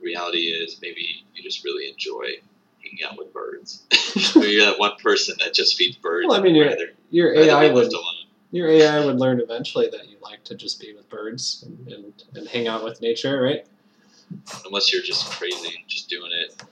[0.00, 2.26] reality is maybe you just really enjoy
[2.92, 3.84] hanging out with birds.
[4.34, 6.26] you're that one person that just feeds birds.
[6.28, 8.26] Well, I mean, rather, your AI would alone.
[8.50, 12.24] your AI would learn eventually that you like to just be with birds and, and,
[12.34, 13.66] and hang out with nature, right?
[14.64, 16.62] Unless you're just crazy, and just doing it.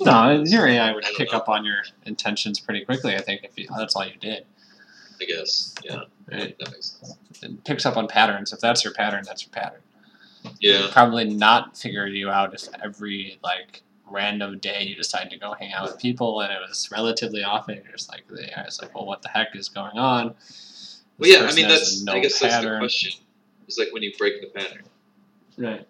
[0.00, 1.38] No, your AI would pick know.
[1.38, 3.14] up on your intentions pretty quickly.
[3.14, 4.44] I think if you, that's all you did,
[5.20, 5.74] I guess.
[5.84, 6.00] Yeah,
[6.30, 6.56] right?
[6.58, 7.16] that makes sense.
[7.42, 8.52] It picks up on patterns.
[8.52, 9.80] If that's your pattern, that's your pattern.
[10.60, 10.80] Yeah.
[10.80, 15.54] It'd probably not figure you out if every like random day you decide to go
[15.54, 17.76] hang out with people and it was relatively often.
[17.76, 20.34] You're just like the AI is like, well, what the heck is going on?
[21.18, 21.46] Well, yeah.
[21.46, 22.02] I mean, that's.
[22.02, 22.80] no I guess that's the pattern.
[22.80, 23.20] question.
[23.66, 24.84] It's like when you break the pattern.
[25.58, 25.86] Right.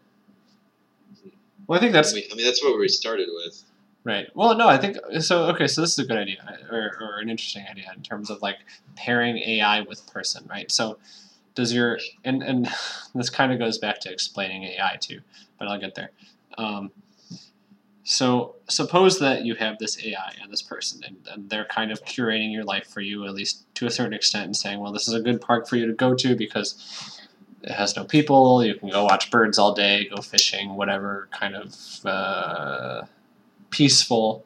[1.66, 3.62] Well, I think that's I mean, I mean, that's what we started with.
[4.04, 4.28] Right.
[4.36, 5.46] Well, no, I think so.
[5.46, 8.40] Okay, so this is a good idea, or, or an interesting idea in terms of
[8.40, 8.58] like
[8.94, 10.70] pairing AI with person, right?
[10.70, 10.98] So,
[11.56, 12.68] does your and and
[13.16, 15.20] this kind of goes back to explaining AI too,
[15.58, 16.12] but I'll get there.
[16.56, 16.92] Um,
[18.08, 22.04] so suppose that you have this AI and this person, and, and they're kind of
[22.04, 25.08] curating your life for you, at least to a certain extent, and saying, well, this
[25.08, 27.20] is a good park for you to go to because
[27.64, 28.64] it has no people.
[28.64, 33.06] You can go watch birds all day, go fishing, whatever kind of uh,
[33.70, 34.44] peaceful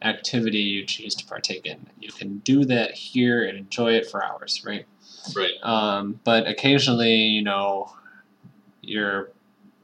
[0.00, 1.86] activity you choose to partake in.
[2.00, 4.86] You can do that here and enjoy it for hours, right?
[5.36, 5.52] Right.
[5.62, 7.92] Um, but occasionally, you know,
[8.80, 9.30] your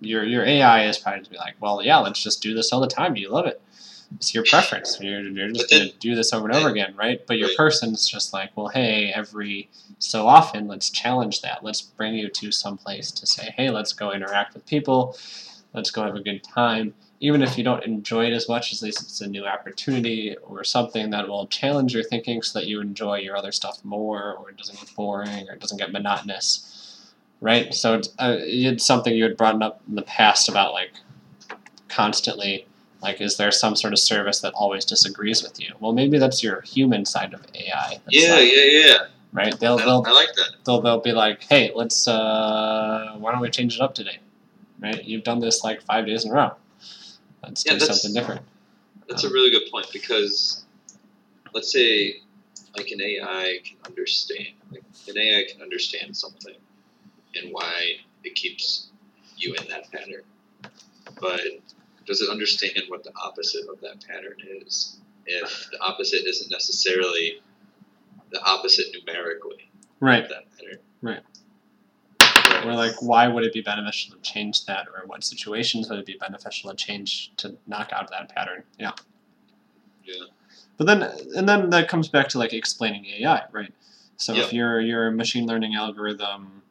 [0.01, 2.81] your your AI is probably to be like, well, yeah, let's just do this all
[2.81, 3.17] the time.
[3.17, 3.61] You love it.
[4.17, 4.99] It's your preference.
[5.01, 7.25] You're, you're just gonna do this over and over again, right?
[7.27, 11.63] But your person's just like, well, hey, every so often, let's challenge that.
[11.63, 15.17] Let's bring you to some place to say, hey, let's go interact with people.
[15.73, 16.95] Let's go have a good time.
[17.21, 20.65] Even if you don't enjoy it as much, at least it's a new opportunity or
[20.65, 24.51] something that will challenge your thinking so that you enjoy your other stuff more or
[24.51, 26.70] it doesn't get boring or it doesn't get monotonous.
[27.41, 27.73] Right?
[27.75, 30.93] So it's, uh, it's something you had brought up in the past about like
[31.89, 32.67] constantly
[33.03, 36.43] like is there some sort of service that always disagrees with you well maybe that's
[36.43, 38.99] your human side of ai that's Yeah, like- yeah, yeah.
[39.33, 40.51] right they'll, they'll I like that.
[40.65, 44.19] they'll they'll be like, "Hey, let's uh, why don't we change it up today?"
[44.81, 45.03] Right?
[45.05, 46.53] You've done this like five days in a row.
[47.43, 48.43] Let's Yeah, do something different.
[49.09, 50.65] That's a really good point because
[51.53, 52.21] let's say
[52.77, 56.55] like an AI can understand like an AI can understand something
[57.35, 57.93] and why
[58.25, 58.89] it keeps
[59.37, 60.23] you in that pattern.
[61.21, 61.41] But
[62.07, 64.99] does it understand what the opposite of that pattern is?
[65.27, 67.41] If the opposite isn't necessarily
[68.31, 70.25] the opposite numerically Right.
[70.25, 70.79] of that pattern.
[71.03, 71.21] Right.
[72.65, 76.07] We're like, why would it be beneficial to change that, or what situations would it
[76.07, 78.65] be beneficial to change to knock out that pattern?
[78.79, 78.93] Yeah.
[80.05, 80.25] Yeah.
[80.77, 81.03] But then,
[81.37, 83.73] and then that comes back to like explaining AI, right?
[84.17, 84.59] So if Yeah.
[84.59, 86.63] your your machine learning algorithm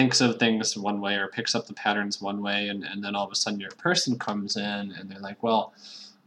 [0.00, 3.14] thinks of things one way or picks up the patterns one way, and, and then
[3.14, 4.64] all of a sudden your person comes in
[4.98, 5.74] and they're like, well,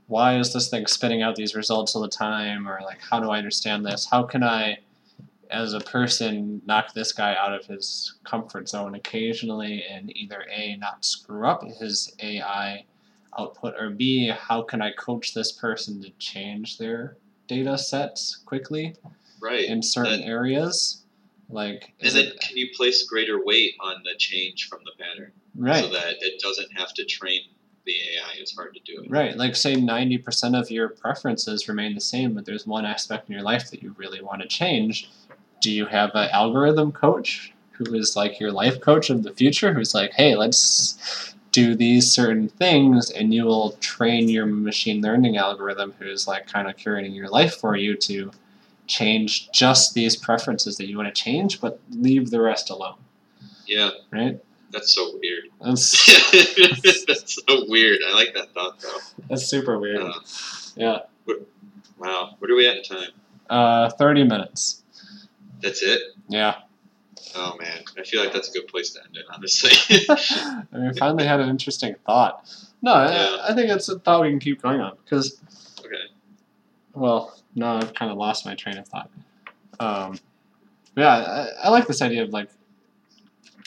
[0.05, 2.67] why is this thing spitting out these results all the time?
[2.67, 4.07] Or like, how do I understand this?
[4.11, 4.77] How can I,
[5.49, 10.75] as a person, knock this guy out of his comfort zone occasionally and either A,
[10.77, 12.85] not screw up his AI
[13.39, 18.95] output, or B, how can I coach this person to change their data sets quickly
[19.41, 19.65] Right.
[19.65, 21.02] in certain That- areas?
[21.53, 24.91] Like, and is then it can you place greater weight on the change from the
[25.03, 25.83] pattern right?
[25.83, 27.41] so that it doesn't have to train
[27.85, 29.09] the AI as hard to do it?
[29.09, 33.33] Right, like say 90% of your preferences remain the same, but there's one aspect in
[33.33, 35.11] your life that you really want to change.
[35.61, 39.73] Do you have an algorithm coach who is like your life coach of the future
[39.73, 45.37] who's like, hey, let's do these certain things, and you will train your machine learning
[45.37, 48.31] algorithm who's like kind of curating your life for you to
[48.87, 52.95] change just these preferences that you want to change, but leave the rest alone,
[53.65, 54.39] Yeah, right?
[54.71, 55.43] that's so weird.
[55.61, 57.99] That's, that's so weird.
[58.07, 58.97] I like that thought though.
[59.29, 60.01] that's super weird.
[60.01, 60.13] Uh,
[60.75, 60.99] Yeah.
[61.97, 63.09] wow, where are we at in time?
[63.49, 64.83] Uh, 30 minutes.
[65.61, 66.01] That's it.
[66.27, 66.55] Yeah.
[67.35, 69.25] Oh man, I feel like that's a good place to end it.
[69.33, 69.71] Honestly.
[70.09, 72.43] I mean, we finally had an interesting thought.
[72.81, 73.37] No, Yeah.
[73.47, 75.39] I, I think it's a thought we can keep going on because,
[75.79, 75.95] okay.
[76.93, 79.09] well, now I've kind of lost my train of thought.
[79.79, 80.19] Um,
[80.95, 81.07] yeah,
[81.63, 82.49] I, I like this idea of like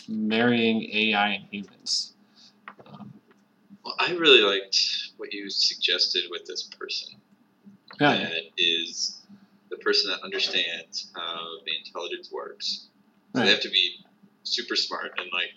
[0.09, 2.15] marrying AI and humans.
[2.87, 3.13] Um,
[3.85, 4.79] Well, I really liked
[5.17, 7.15] what you suggested with this person.
[8.01, 9.21] yeah, That is
[9.71, 12.87] the person that understands how the intelligence works.
[13.35, 13.97] So they have to be
[14.45, 15.51] super smart and like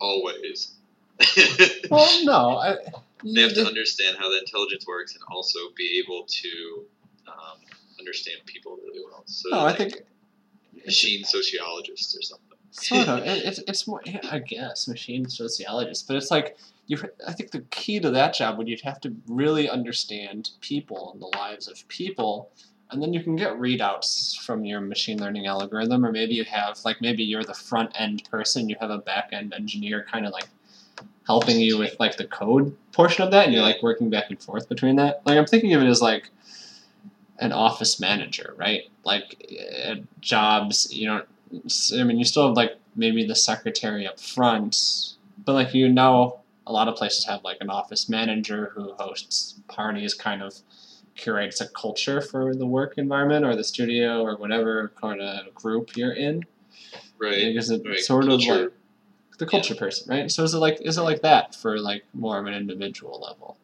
[0.00, 0.72] always.
[1.90, 2.76] well, no, I,
[3.24, 6.84] they have to understand how the intelligence works and also be able to
[7.28, 7.58] um,
[8.02, 9.22] understand people really well.
[9.26, 10.02] So no, I think
[10.84, 12.58] machine sociologist or something.
[12.70, 13.18] sort of.
[13.48, 16.98] It's it's more, I guess, machine sociologist, but it's like you.
[17.26, 21.22] I think the key to that job would you'd have to really understand people and
[21.22, 22.50] the lives of people,
[22.90, 26.78] and then you can get readouts from your machine learning algorithm, or maybe you have
[26.84, 30.32] like maybe you're the front end person, you have a back end engineer kind of
[30.32, 30.48] like
[31.26, 34.42] helping you with like the code portion of that, and you're like working back and
[34.42, 35.22] forth between that.
[35.24, 36.30] Like I'm thinking of it as like
[37.38, 38.82] an office manager, right?
[39.04, 39.44] Like
[39.86, 41.22] uh, jobs, you know,
[41.98, 45.14] I mean, you still have like maybe the secretary up front,
[45.44, 49.60] but like you know, a lot of places have like an office manager who hosts
[49.68, 50.54] parties, kind of
[51.14, 55.96] curates a culture for the work environment or the studio or whatever kind of group
[55.96, 56.44] you're in.
[57.18, 57.46] Right.
[57.46, 57.98] Because it right.
[57.98, 58.52] sort Culture.
[58.52, 58.72] of like
[59.38, 60.30] the culture person, right?
[60.30, 63.56] So is it like is it like that for like more of an individual level?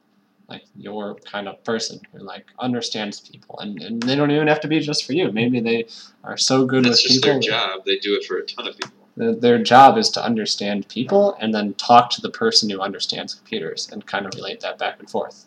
[0.49, 4.61] Like your kind of person who like understands people and, and they don't even have
[4.61, 5.31] to be just for you.
[5.31, 5.87] Maybe they
[6.25, 7.41] are so good That's with just people.
[7.41, 7.85] their job.
[7.85, 9.41] They do it for a ton of people.
[9.41, 13.91] their, job is to understand people and then talk to the person who understands computers
[13.93, 15.45] and kind of relate that back and forth.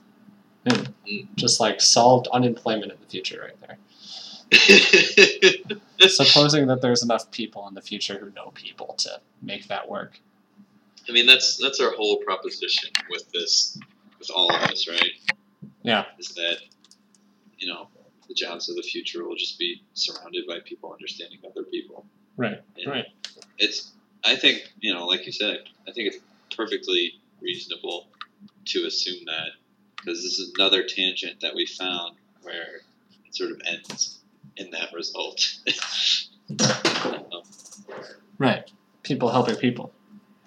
[0.66, 1.28] And Mm.
[1.36, 3.78] just like solved unemployment in the future right there.
[6.10, 10.20] Supposing that there's enough people in the future who know people to make that work.
[11.10, 13.80] I mean, that's that's our whole proposition with this,
[14.20, 15.12] with all of this, right?
[15.84, 16.06] Yeah.
[16.20, 16.58] Is that,
[17.58, 17.88] you know,
[18.28, 22.06] the jobs of the future will just be surrounded by people understanding other people.
[22.38, 22.62] Right.
[22.78, 23.06] And Right.
[23.58, 23.92] It's,
[24.24, 26.18] I think, you know, like you said, I think it's
[26.56, 28.08] perfectly reasonable
[28.66, 29.50] to assume that
[29.98, 32.82] because this is another tangent that we found where
[33.26, 34.20] it sort of ends
[34.58, 35.58] in that result.
[36.60, 37.42] Um,
[38.38, 38.72] Right.
[39.04, 39.94] People helping people.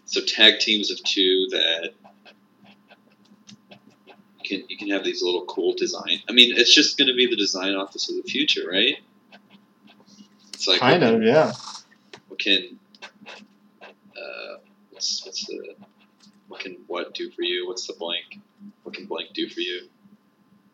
[0.06, 1.90] so tag teams of two that
[4.44, 6.20] can you can have these little cool design.
[6.28, 8.96] I mean, it's just going to be the design office of the future, right?
[10.52, 11.52] It's like kind what, of, yeah.
[12.28, 12.78] what can
[13.82, 14.58] uh,
[14.90, 15.74] what's what's the
[16.48, 17.66] what can what do for you?
[17.66, 18.40] What's the blank?
[18.82, 19.88] What can blank do for you?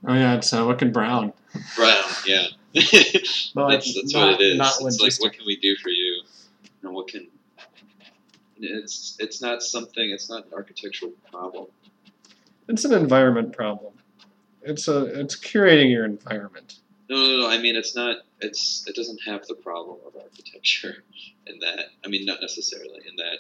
[0.07, 1.33] Oh yeah, it's uh, can brown.
[1.77, 2.47] Brown, yeah.
[3.55, 4.81] But that's that's not, what it is.
[4.81, 6.23] It's like what can we do for you?
[6.83, 7.27] And what can
[8.61, 10.11] it's it's not something.
[10.11, 11.67] It's not an architectural problem.
[12.71, 13.95] It's an environment problem.
[14.63, 16.79] It's a it's curating your environment.
[17.09, 17.49] No, no, no.
[17.49, 18.19] I mean, it's not.
[18.41, 21.03] It's it doesn't have the problem of architecture
[21.47, 21.87] in that.
[22.05, 23.39] I mean, not necessarily in that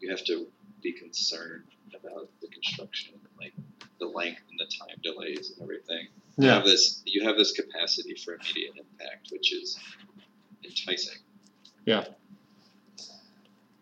[0.00, 0.46] you have to
[0.82, 3.52] be concerned about the construction, like
[4.00, 6.06] the length and the time delays and everything.
[6.38, 6.44] Yeah.
[6.44, 7.02] You have this.
[7.04, 9.78] You have this capacity for immediate impact, which is
[10.64, 11.18] enticing.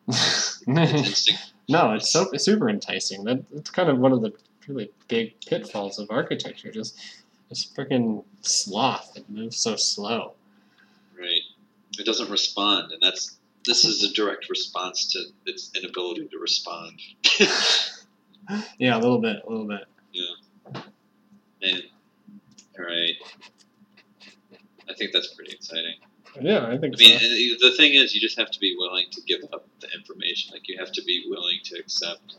[0.09, 1.53] It's instinct.
[1.69, 3.23] no, it's so it's super enticing.
[3.23, 4.33] That it's kind of one of the
[4.71, 6.71] really big pitfalls of architecture.
[6.71, 6.99] Just
[7.49, 10.35] this freaking sloth that moves so slow.
[11.19, 11.43] Right.
[11.99, 16.99] It doesn't respond, and that's this is a direct response to its inability to respond.
[18.79, 19.85] Yeah, a little bit, a little bit.
[20.13, 20.83] Yeah.
[21.63, 21.81] Man,
[22.79, 23.15] all right.
[24.89, 25.95] I think that's pretty exciting.
[26.41, 27.69] Yeah, I think I mean, so.
[27.69, 30.53] the thing is, you just have to be willing to give up the information.
[30.53, 32.37] Like, you have to be willing to accept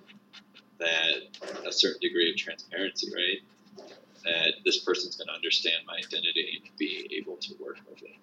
[0.81, 3.87] that a certain degree of transparency, right?
[4.25, 8.15] That this person's going to understand my identity and be able to work with it.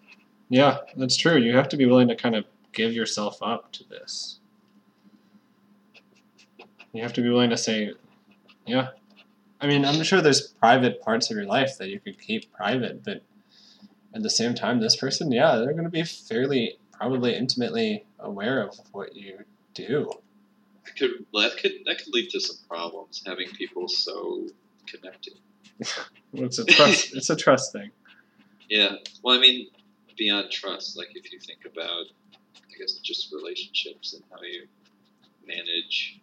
[0.49, 1.37] Yeah, that's true.
[1.37, 4.41] You have to be willing to kind of give yourself up to this.
[6.93, 7.93] You have to be willing to say,
[8.67, 8.89] yeah.
[9.61, 13.03] I mean, I'm sure there's private parts of your life that you could keep private,
[13.05, 13.23] but
[14.15, 18.63] at the same time, this person, yeah, they're going to be fairly, probably intimately aware
[18.63, 19.45] of what you
[19.75, 20.11] do.
[20.89, 24.47] That could well, that could that could lead to some problems having people so
[24.87, 25.35] connected.
[26.33, 27.13] It's a trust.
[27.15, 27.91] it's a trust thing.
[28.69, 28.97] Yeah.
[29.23, 29.69] Well, I mean,
[30.17, 32.07] beyond trust, like if you think about,
[32.57, 34.67] I guess, just relationships and how you
[35.47, 36.21] manage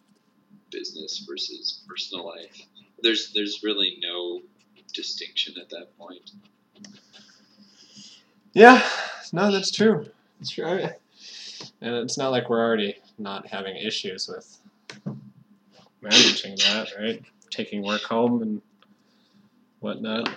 [0.70, 2.60] business versus personal life,
[3.02, 4.40] there's there's really no
[4.92, 6.30] distinction at that point.
[8.52, 8.82] Yeah,
[9.32, 10.06] no, that's true.
[10.38, 10.88] That's true.
[11.80, 14.55] And it's not like we're already not having issues with
[16.02, 17.22] managing that, right?
[17.50, 18.62] Taking work home and
[19.80, 20.28] whatnot.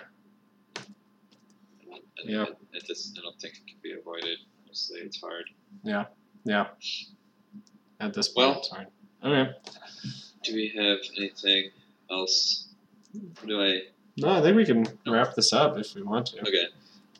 [2.23, 2.45] Yeah.
[2.73, 4.39] It, just, I don't think it can be avoided.
[4.65, 5.45] Honestly, it's hard.
[5.83, 6.05] Yeah.
[6.43, 6.67] Yeah.
[7.99, 8.87] At this point, Well- it's hard.
[9.23, 9.51] Okay.
[10.43, 11.71] Do we have anything
[12.09, 12.67] else?
[13.45, 13.81] Do I?
[14.17, 16.39] No, I think we can wrap this up if we want to.
[16.41, 16.67] Okay.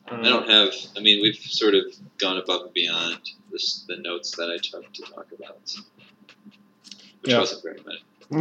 [0.08, 0.70] Um, I don't have.
[0.96, 1.82] I mean, we've sort of
[2.16, 3.18] gone above and beyond
[3.52, 5.60] this, the notes that I took to talk about,
[7.20, 7.40] which Yeah.
[7.40, 8.02] wasn't very many.
[8.32, 8.38] I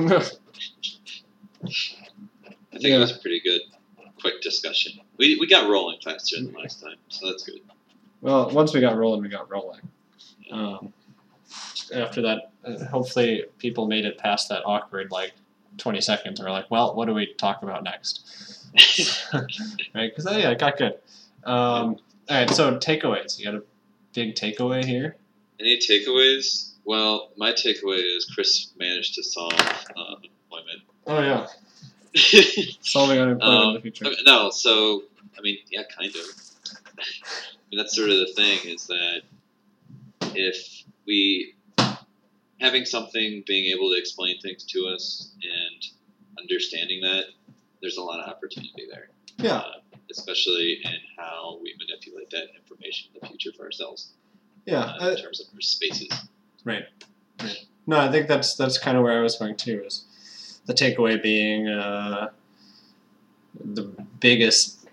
[1.64, 3.62] think that was a pretty good,
[4.22, 5.00] quick discussion.
[5.18, 7.62] We, we got rolling faster than last time, so that's good.
[8.22, 9.82] well, once we got rolling, we got rolling.
[10.52, 10.94] Um,
[11.94, 15.34] after that, uh, hopefully, people made it past that awkward like
[15.78, 16.40] twenty seconds.
[16.40, 18.68] And we're like, well, what do we talk about next?
[19.34, 20.16] right?
[20.16, 21.00] Because yeah, it got good.
[21.44, 21.98] Um,
[22.30, 23.40] all right, so takeaways.
[23.40, 23.64] You got a
[24.14, 25.16] big takeaway here.
[25.60, 26.68] Any takeaways?
[26.90, 30.82] Well, my takeaway is Chris managed to solve uh, unemployment.
[31.06, 31.46] Oh yeah,
[32.82, 34.08] solving unemployment in the future.
[34.08, 35.04] Okay, no, so
[35.38, 36.22] I mean, yeah, kind of.
[36.98, 39.22] I mean, that's sort of the thing is that
[40.34, 41.54] if we
[42.60, 45.86] having something being able to explain things to us and
[46.42, 47.26] understanding that,
[47.84, 49.10] there's a lot of opportunity there.
[49.38, 49.58] Yeah.
[49.58, 49.72] Uh,
[50.10, 54.14] especially in how we manipulate that information in the future for ourselves
[54.66, 56.10] Yeah, uh, in terms of our spaces.
[57.88, 59.84] No, I think that's that's kind of where I was going too.
[59.86, 60.05] Is
[60.66, 62.30] the takeaway being uh,
[63.60, 63.84] the
[64.20, 64.88] biggest,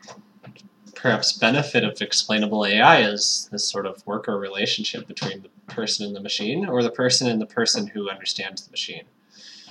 [0.95, 6.17] perhaps benefit of explainable AI is this sort of worker relationship between the person and
[6.17, 9.05] the machine, or the person and the person who understands the machine.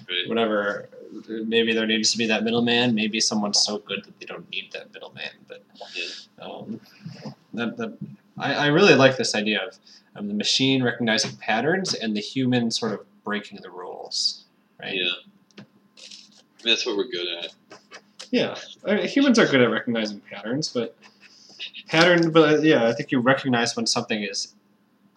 [0.08, 0.30] Right?
[0.30, 0.90] Whatever,
[1.28, 2.94] maybe there needs to be that middleman.
[2.94, 5.32] Maybe someone's so good that they don't need that middleman.
[5.48, 5.64] But
[6.40, 6.80] um,
[7.56, 7.98] that, that
[8.38, 9.80] I, I really like this idea of
[10.16, 14.46] of the machine recognizing patterns and the human sort of breaking the rules,
[14.82, 14.96] right?
[14.96, 15.12] Yeah.
[15.58, 15.68] I mean,
[16.64, 17.54] that's what we're good at.
[18.32, 18.56] Yeah.
[18.86, 20.96] I mean, humans are good at recognizing patterns, but
[21.88, 22.32] pattern.
[22.32, 24.54] But uh, yeah, I think you recognize when something is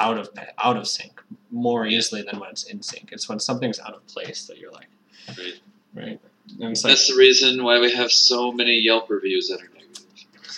[0.00, 0.28] out of
[0.62, 1.20] out of sync
[1.50, 3.10] more easily than when it's in sync.
[3.12, 4.88] It's when something's out of place that you're like,
[5.28, 5.54] Right.
[5.94, 6.20] right?
[6.60, 9.70] And it's like, That's the reason why we have so many Yelp reviews that are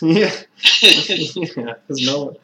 [0.07, 0.31] yeah,
[0.83, 1.57] negative.
[1.57, 2.37] yeah, because no,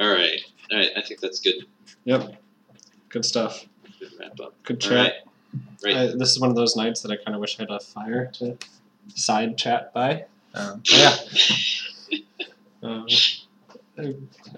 [0.00, 0.40] All right.
[0.72, 0.90] All right.
[0.96, 1.66] I think that's good.
[2.04, 2.40] yep,
[3.10, 3.66] good stuff,
[3.98, 4.54] Good wrap up.
[4.62, 5.26] good chat.
[5.84, 5.96] right.
[5.96, 7.80] I, this is one of those nights that I kind of wish I had a
[7.80, 8.56] fire to
[9.14, 10.24] side chat by.
[10.54, 11.14] Um, yeah.
[12.82, 13.06] Um,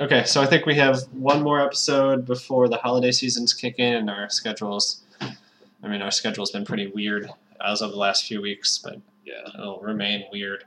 [0.01, 3.95] okay, so I think we have one more episode before the holiday seasons kick in,
[3.95, 5.03] and our schedules.
[5.20, 7.28] I mean, our schedule's been pretty weird
[7.64, 9.49] as of the last few weeks, but yeah.
[9.55, 10.62] it'll remain weird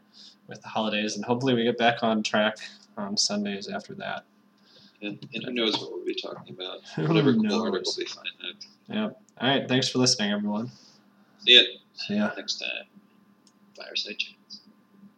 [0.48, 2.58] with the holidays, and hopefully we get back on track
[2.98, 4.26] on Sundays after that.
[5.02, 6.80] And, and who knows what we'll be talking about?
[7.08, 8.28] Whatever cool article we find
[8.90, 9.16] that.
[9.42, 10.72] All right, thanks for listening, everyone.
[11.40, 12.32] See ya See ya.
[12.38, 12.88] next time.
[13.76, 14.35] Fireside chat.